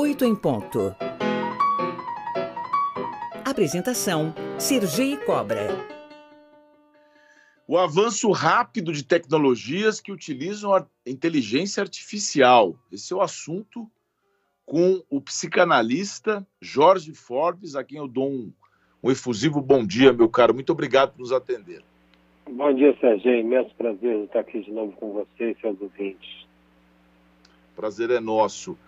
[0.00, 0.94] 8 em ponto.
[3.44, 5.66] Apresentação: Sergi Cobra.
[7.66, 12.76] O avanço rápido de tecnologias que utilizam a inteligência artificial.
[12.92, 13.90] Esse é o assunto
[14.64, 18.52] com o psicanalista Jorge Forbes, a quem eu dou um,
[19.02, 20.54] um efusivo bom dia, meu caro.
[20.54, 21.82] Muito obrigado por nos atender.
[22.48, 23.34] Bom dia, Sérgio.
[23.34, 26.46] Imenso prazer estar aqui de novo com você e seus ouvintes.
[27.74, 28.78] Prazer é nosso.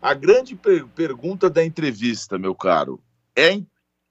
[0.00, 3.00] A grande per pergunta da entrevista, meu caro,
[3.36, 3.60] é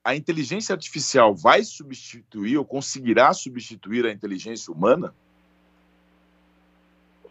[0.04, 5.14] a inteligência artificial vai substituir ou conseguirá substituir a inteligência humana?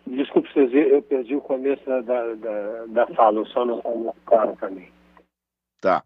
[0.07, 4.57] Desculpe, eu perdi o começo da, da, da fala, o som não está muito claro
[4.57, 4.89] para mim.
[5.81, 6.05] Tá.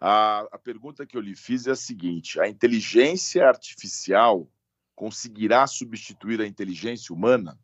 [0.00, 4.46] A, a pergunta que eu lhe fiz é a seguinte: a inteligência artificial
[4.94, 7.58] conseguirá substituir a inteligência humana?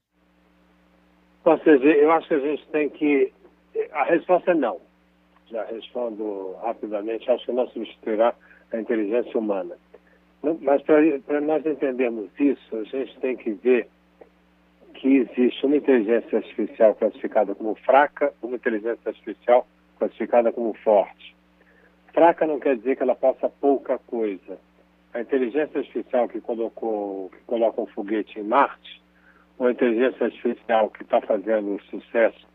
[1.44, 3.32] Ou seja, eu acho que a gente tem que
[3.92, 4.80] a resposta é não.
[5.50, 8.34] Já respondo rapidamente, acho que não substituirá
[8.72, 9.76] a inteligência humana.
[10.60, 13.88] Mas para nós entendermos isso, a gente tem que ver
[14.94, 19.66] que existe uma inteligência artificial classificada como fraca, uma inteligência artificial
[19.98, 21.34] classificada como forte.
[22.12, 24.58] Fraca não quer dizer que ela faça pouca coisa.
[25.12, 29.02] A inteligência artificial que colocou, que coloca um foguete em Marte,
[29.58, 32.46] ou a inteligência artificial que está fazendo sucesso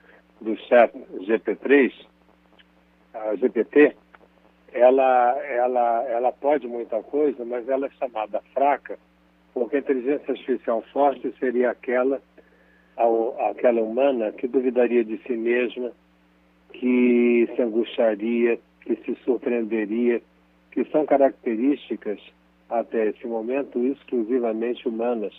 [0.42, 0.92] do chat
[1.28, 1.94] GP3,
[3.14, 3.95] a GPT,
[4.73, 8.98] ela, ela, ela pode muita coisa, mas ela é chamada fraca,
[9.53, 12.22] porque a inteligência artificial forte seria aquela,
[13.50, 15.92] aquela humana que duvidaria de si mesma,
[16.73, 20.22] que se angustiaria, que se surpreenderia,
[20.72, 22.20] que são características,
[22.70, 25.33] até esse momento, exclusivamente humanas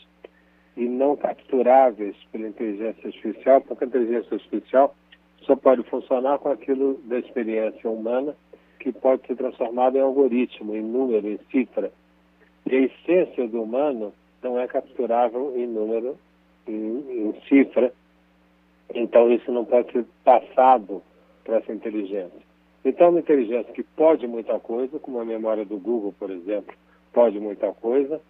[0.77, 4.95] e não capturáveis pela inteligência artificial, porque a inteligência artificial
[5.43, 8.35] só pode funcionar com aquilo da experiência humana
[8.79, 11.93] que pode ser transformado em algoritmo, em número, em cifra.
[12.67, 14.13] E a essência do humano
[14.43, 16.19] não é capturável em número,
[16.67, 17.93] em, em cifra,
[18.95, 21.03] então isso não pode ser passado
[21.45, 22.41] para essa inteligência.
[22.85, 26.75] Então, uma inteligência que pode muita coisa, como a memória do Google, por exemplo,
[27.13, 28.21] pode muita coisa,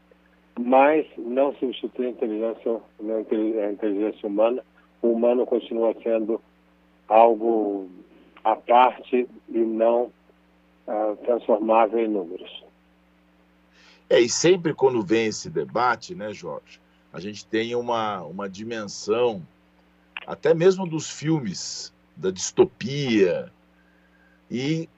[0.59, 4.63] mas não substitui a inteligência, a inteligência humana.
[5.01, 6.41] O humano continua sendo
[7.09, 7.89] algo
[8.45, 10.13] à parte e não
[10.87, 12.63] uh, transformável em números.
[14.09, 16.81] É, e sempre quando vem esse debate, né, Jorge,
[17.13, 19.43] a gente tem uma, uma dimensão,
[20.27, 23.51] até mesmo dos filmes, da distopia,
[24.51, 24.89] e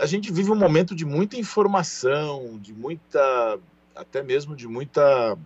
[0.00, 3.58] a gente vive um momento de muita informação, de muita
[3.98, 5.36] até mesmo de muita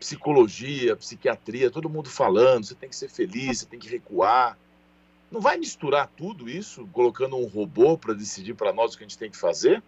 [0.00, 4.58] psicologia, psiquiatria, todo mundo falando, você tem que ser feliz, você tem que recuar.
[5.30, 9.06] Não vai misturar tudo isso, colocando um robô para decidir para nós o que a
[9.06, 9.82] gente tem que fazer?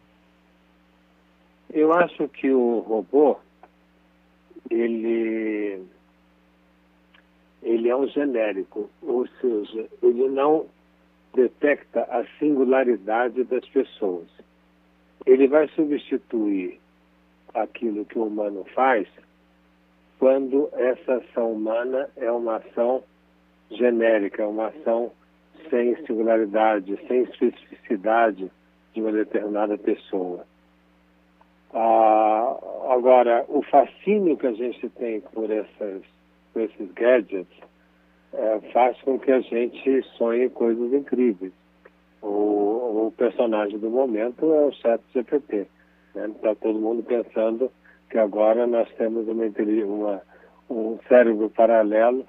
[1.73, 3.39] Eu acho que o robô,
[4.71, 5.83] ele,
[7.63, 10.67] ele é um genérico, ou seja, ele não
[11.35, 14.29] detecta a singularidade das pessoas.
[15.27, 16.79] Ele vai substituir
[17.55, 19.07] aquilo que o humano faz
[20.19, 23.03] quando essa ação humana é uma ação
[23.71, 25.13] genérica, uma ação
[25.69, 28.51] sem singularidade, sem especificidade
[28.93, 30.47] de uma determinada pessoa.
[31.73, 32.57] Ah,
[32.91, 36.03] agora, o fascínio que a gente tem por, essas,
[36.53, 37.59] por esses gadgets
[38.33, 41.53] é, faz com que a gente sonhe coisas incríveis.
[42.23, 45.67] O, o personagem do momento é o chat GPT.
[46.15, 46.57] Está né?
[46.61, 47.71] Todo mundo pensando
[48.09, 49.45] que agora nós temos uma,
[49.85, 50.23] uma,
[50.71, 52.25] um cérebro paralelo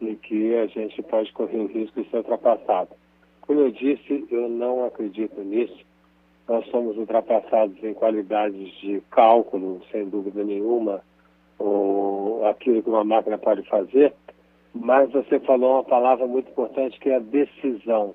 [0.00, 2.90] e que a gente pode correr o risco de ser ultrapassado.
[3.42, 5.84] Como eu disse, eu não acredito nisso.
[6.48, 11.02] Nós somos ultrapassados em qualidades de cálculo, sem dúvida nenhuma,
[11.58, 14.14] ou aquilo que uma máquina pode fazer,
[14.74, 18.14] mas você falou uma palavra muito importante que é a decisão.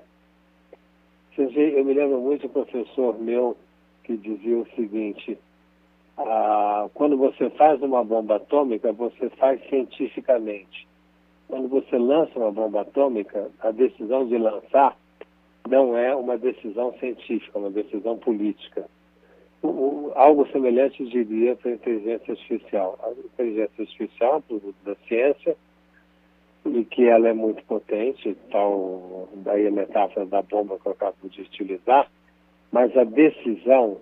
[1.38, 3.58] Eu me lembro muito do professor meu
[4.04, 5.38] que dizia o seguinte:
[6.18, 10.88] ah, quando você faz uma bomba atômica, você faz cientificamente.
[11.48, 14.98] Quando você lança uma bomba atômica, a decisão de lançar
[15.68, 18.86] não é uma decisão científica, é uma decisão política.
[19.62, 22.98] O, o, algo semelhante diria para a inteligência artificial.
[23.04, 25.56] A inteligência artificial é um produto da ciência
[26.66, 31.16] e que ela é muito potente, tal daí a metáfora da bomba que eu acabo
[31.28, 32.10] de utilizar,
[32.72, 34.00] mas a decisão,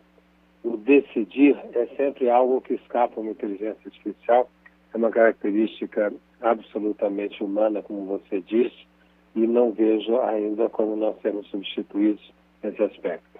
[0.64, 4.50] o decidir, é sempre algo que escapa uma inteligência artificial,
[4.94, 8.88] é uma característica absolutamente humana, como você disse,
[9.36, 12.32] e não vejo ainda como nós sermos substituídos
[12.64, 13.40] nesse aspecto.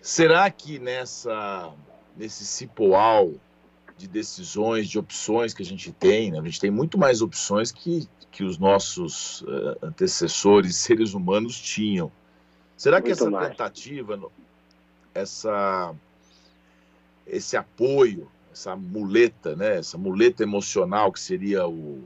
[0.00, 1.72] Será que nessa
[2.16, 3.32] nesse cipoal
[3.96, 6.38] de decisões, de opções que a gente tem, né?
[6.38, 12.10] a gente tem muito mais opções que, que os nossos uh, antecessores, seres humanos, tinham.
[12.76, 13.48] Será que essa mais.
[13.48, 14.20] tentativa,
[15.14, 15.94] essa,
[17.26, 19.78] esse apoio, essa muleta, né?
[19.78, 22.02] essa muleta emocional que seria o,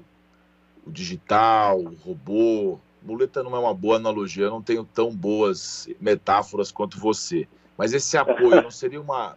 [0.86, 5.88] o digital, o robô, muleta não é uma boa analogia, eu não tenho tão boas
[6.00, 7.48] metáforas quanto você.
[7.76, 9.36] Mas esse apoio não seria uma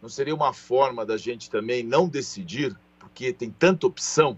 [0.00, 4.36] não seria uma forma da gente também não decidir, porque tem tanta opção?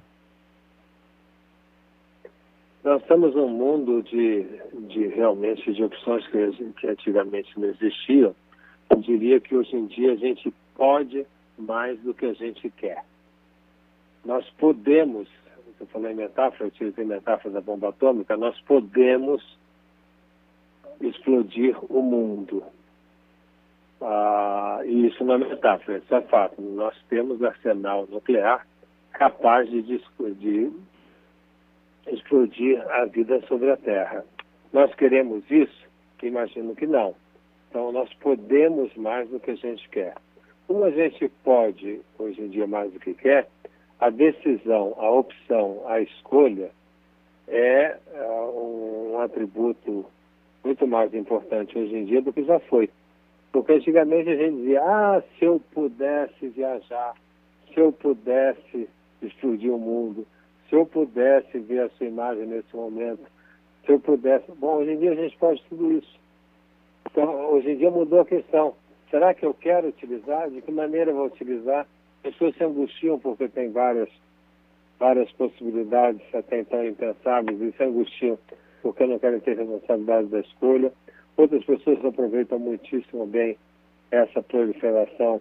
[2.85, 4.43] Nós estamos num mundo de,
[4.89, 8.37] de realmente de opções que, que antigamente não existiam.
[8.91, 11.27] Eu diria que hoje em dia a gente pode
[11.57, 13.03] mais do que a gente quer.
[14.23, 15.27] Nós podemos,
[15.81, 19.43] eu falei metáfora, eu utilizei metáfora da bomba atômica, nós podemos
[21.01, 22.63] explodir o mundo.
[24.03, 26.61] Ah, e isso não é metáfora, isso é fato.
[26.61, 28.67] Nós temos arsenal nuclear
[29.13, 30.71] capaz de, de
[32.07, 34.25] explodir a vida sobre a Terra.
[34.73, 35.85] Nós queremos isso?
[36.23, 37.15] Imagino que não.
[37.69, 40.15] Então, nós podemos mais do que a gente quer.
[40.67, 43.47] Como a gente pode, hoje em dia, mais do que quer,
[44.01, 46.71] a decisão, a opção, a escolha
[47.47, 50.07] é uh, um atributo
[50.65, 52.89] muito mais importante hoje em dia do que já foi.
[53.53, 57.15] Porque antigamente a gente dizia, ah, se eu pudesse viajar,
[57.73, 58.89] se eu pudesse
[59.23, 60.27] explodir o mundo,
[60.75, 63.23] se eu pudesse ver a sua imagem nesse momento,
[63.87, 64.51] se eu pudesse.
[64.59, 66.19] Bom, hoje em dia a gente pode tudo isso.
[67.09, 68.75] Então, hoje em dia mudou a questão.
[69.09, 70.51] Será que eu quero utilizar?
[70.51, 71.87] De que maneira eu vou utilizar?
[72.25, 74.09] Pessoas se angustiam porque tem várias,
[74.99, 78.37] várias possibilidades até então impensáveis e se angustiam
[78.83, 80.93] porque não querem ter responsabilidade da escolha.
[81.37, 83.57] Outras pessoas aproveitam muitíssimo bem
[84.11, 85.41] essa proliferação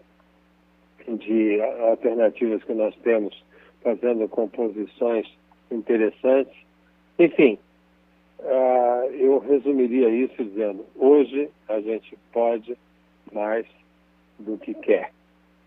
[1.07, 1.59] de
[1.89, 3.43] alternativas que nós temos,
[3.83, 5.27] fazendo composições
[5.69, 6.55] interessantes.
[7.19, 7.59] Enfim,
[8.39, 12.77] uh, eu resumiria isso dizendo: hoje a gente pode
[13.31, 13.65] mais
[14.39, 15.11] do que quer.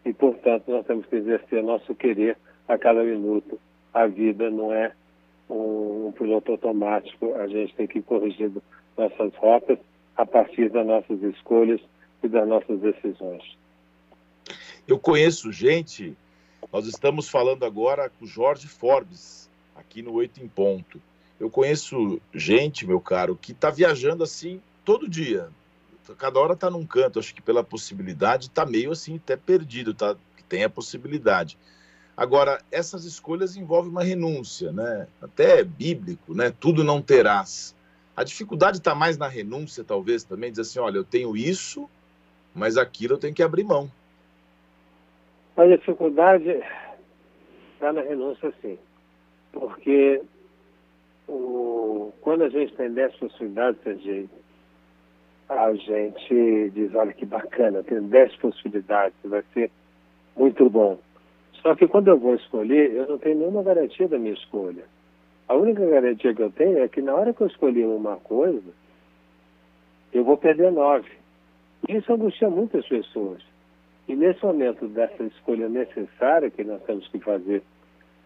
[0.05, 2.37] E, portanto, nós temos que exercer nosso querer
[2.69, 3.59] a cada minuto.
[3.93, 4.93] A vida não é
[5.49, 8.63] um, um piloto automático, a gente tem que ir corrigindo
[8.97, 9.79] nossas rotas
[10.17, 11.81] a partir das nossas escolhas
[12.23, 13.43] e das nossas decisões.
[14.87, 16.17] Eu conheço gente,
[16.73, 21.01] nós estamos falando agora com Jorge Forbes, aqui no Oito em Ponto.
[21.39, 25.49] Eu conheço gente, meu caro, que está viajando assim todo dia.
[26.19, 30.17] Cada hora está num canto, acho que pela possibilidade está meio assim, até perdido, tá?
[30.49, 31.59] Tem a possibilidade.
[32.17, 35.07] Agora, essas escolhas envolvem uma renúncia, né?
[35.21, 36.51] Até é bíblico, né?
[36.51, 37.75] Tudo não terás.
[38.17, 41.91] A dificuldade está mais na renúncia, talvez, também, dizer assim, olha, eu tenho isso,
[42.55, 43.91] mas aquilo eu tenho que abrir mão.
[45.57, 46.63] A dificuldade
[47.75, 48.79] está na renúncia, sim.
[49.53, 50.21] Porque
[51.27, 53.81] o, quando a gente tem 10 possibilidades,
[55.49, 59.71] a gente diz, olha que bacana, tem 10 possibilidades, vai ser
[60.37, 60.99] muito bom.
[61.63, 64.85] Só que quando eu vou escolher, eu não tenho nenhuma garantia da minha escolha.
[65.49, 68.75] A única garantia que eu tenho é que na hora que eu escolhi uma coisa,
[70.13, 71.11] eu vou perder nove.
[71.89, 73.43] Isso angustia muitas pessoas.
[74.09, 77.63] E nesse momento dessa escolha necessária que nós temos que fazer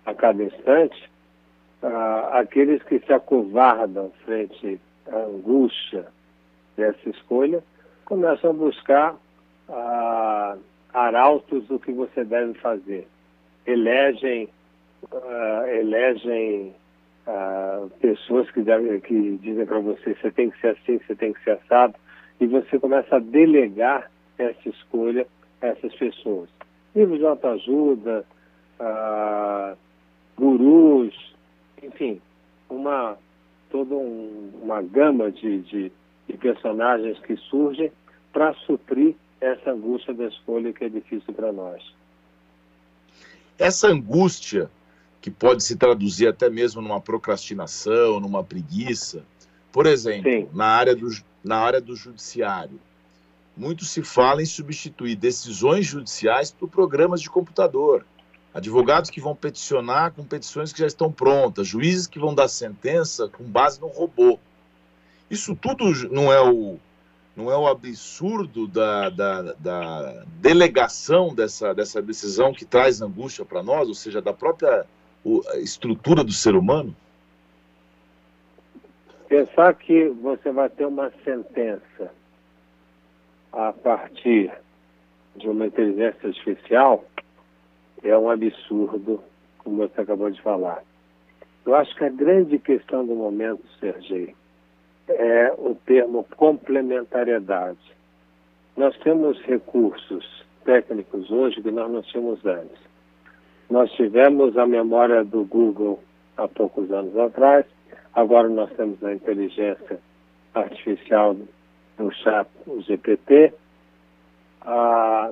[0.04, 1.10] a cada instante,
[1.82, 4.78] ah, aqueles que se acovardam frente
[5.10, 6.06] à angústia
[6.76, 7.62] dessa escolha
[8.04, 9.16] começam a buscar
[9.68, 10.56] ah,
[10.92, 13.06] arautos do que você deve fazer.
[13.66, 14.49] Elegem,
[15.12, 16.75] ah, elegem
[18.00, 18.64] pessoas que,
[19.02, 21.94] que dizem para você você tem que ser assim, você tem que ser assado,
[22.40, 25.26] e você começa a delegar essa escolha
[25.60, 26.48] essas pessoas.
[26.94, 28.24] Livros de autoajuda,
[28.80, 29.76] uh,
[30.36, 31.14] gurus,
[31.82, 32.20] enfim,
[32.68, 33.16] uma,
[33.70, 35.92] toda um, uma gama de, de,
[36.28, 37.92] de personagens que surgem
[38.32, 41.82] para suprir essa angústia da escolha que é difícil para nós.
[43.58, 44.70] Essa angústia
[45.20, 49.22] que pode se traduzir até mesmo numa procrastinação, numa preguiça.
[49.70, 51.08] Por exemplo, na área, do,
[51.44, 52.80] na área do judiciário,
[53.57, 58.04] muito se fala em substituir decisões judiciais por programas de computador.
[58.52, 63.28] Advogados que vão peticionar com petições que já estão prontas, juízes que vão dar sentença
[63.28, 64.38] com base no robô.
[65.30, 66.78] Isso tudo não é o,
[67.37, 73.62] não é o absurdo da, da, da delegação dessa, dessa decisão que traz angústia para
[73.62, 74.85] nós, ou seja, da própria
[75.57, 76.95] estrutura do ser humano?
[79.28, 82.11] Pensar que você vai ter uma sentença
[83.68, 84.50] a partir
[85.36, 87.04] de uma inteligência artificial
[88.02, 89.22] é um absurdo,
[89.58, 90.82] como você acabou de falar.
[91.66, 94.34] Eu acho que a grande questão do momento, Sergei,
[95.08, 97.78] é o termo complementariedade.
[98.78, 102.80] Nós temos recursos técnicos hoje que nós não tínhamos antes.
[103.68, 106.02] Nós tivemos a memória do Google
[106.34, 107.66] há poucos anos atrás,
[108.14, 110.00] agora nós temos a inteligência
[110.54, 111.36] artificial
[112.00, 113.52] no chat, o GPT.
[114.62, 115.30] Ah,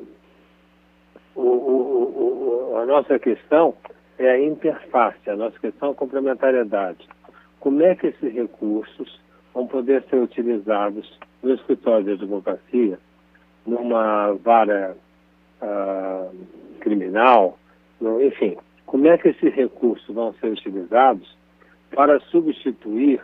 [1.35, 3.75] o, o, o, a nossa questão
[4.19, 7.09] é a interface, a nossa questão é a complementariedade.
[7.61, 9.21] Como é que esses recursos
[9.55, 12.99] vão poder ser utilizados no escritório de advocacia,
[13.67, 14.97] numa vara
[15.63, 16.37] uh,
[16.81, 17.59] criminal,
[18.01, 18.57] no, enfim,
[18.87, 21.37] como é que esses recursos vão ser utilizados
[21.91, 23.21] para substituir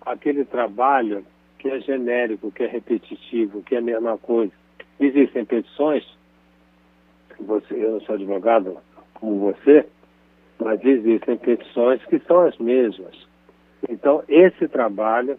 [0.00, 1.24] aquele trabalho
[1.62, 4.52] que é genérico, que é repetitivo, que é a mesma coisa.
[4.98, 6.04] Existem petições,
[7.38, 8.78] você, eu não sou advogado
[9.14, 9.86] como você,
[10.58, 13.16] mas existem petições que são as mesmas.
[13.88, 15.38] Então, esse trabalho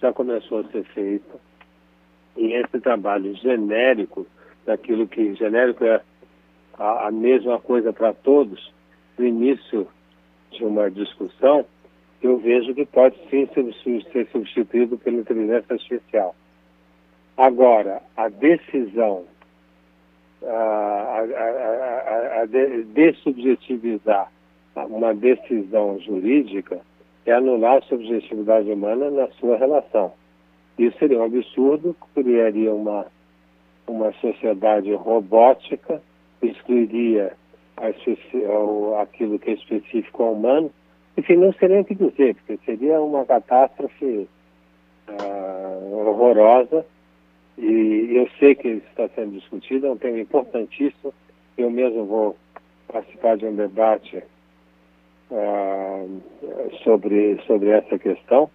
[0.00, 1.40] já começou a ser feito,
[2.36, 4.26] e esse trabalho genérico,
[4.64, 6.00] daquilo que genérico é
[6.78, 8.72] a, a mesma coisa para todos,
[9.18, 9.88] no início
[10.52, 11.66] de uma discussão,
[12.26, 13.48] eu vejo que pode sim
[14.12, 16.34] ser substituído pela inteligência artificial.
[17.36, 19.24] Agora, a decisão,
[20.42, 22.46] a, a, a,
[24.86, 26.80] uma decisão jurídica
[27.26, 30.12] é anular a subjetividade humana na sua relação.
[30.78, 33.06] Isso seria um absurdo, criaria uma,
[33.86, 36.02] uma sociedade robótica,
[36.42, 37.32] excluiria
[39.00, 40.70] aquilo que é específico ao humano,
[41.16, 44.28] enfim, não seria o que dizer, porque seria uma catástrofe
[45.08, 46.84] uh, horrorosa,
[47.56, 51.14] e eu sei que isso está sendo discutido, é um tema importantíssimo,
[51.56, 52.36] eu mesmo vou
[52.88, 54.22] participar de um debate
[55.30, 56.20] uh,
[56.82, 58.50] sobre, sobre essa questão,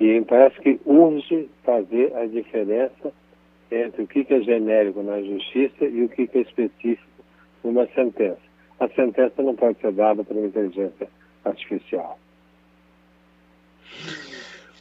[0.00, 3.12] e parece que urge fazer a diferença
[3.70, 7.06] entre o que é genérico na justiça e o que é específico
[7.62, 8.38] numa sentença.
[8.80, 11.08] A sentença não pode ser dada por uma inteligência
[11.48, 12.18] artificial.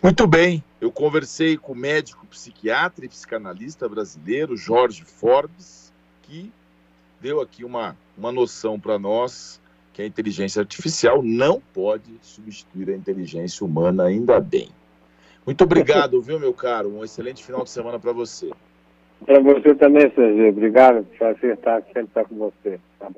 [0.01, 6.51] Muito bem, eu conversei com o médico psiquiatra e psicanalista brasileiro Jorge Forbes, que
[7.19, 9.59] deu aqui uma, uma noção para nós
[9.93, 14.69] que a inteligência artificial não pode substituir a inteligência humana, ainda bem.
[15.43, 16.89] Muito obrigado, viu, meu caro?
[16.95, 18.51] Um excelente final de semana para você.
[19.25, 20.49] Para você também, Sérgio.
[20.49, 21.03] Obrigado.
[21.17, 22.79] Prazer estar sempre estar com você.
[22.99, 23.09] Tá